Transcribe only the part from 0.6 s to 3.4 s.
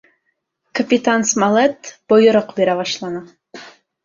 Капитан Смолетт бойороҡ бирә башланы.